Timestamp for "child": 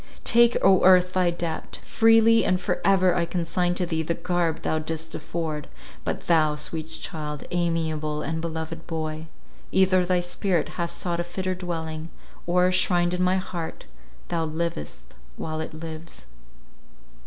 6.89-7.43